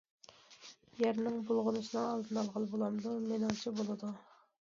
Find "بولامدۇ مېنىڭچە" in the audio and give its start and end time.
2.73-3.75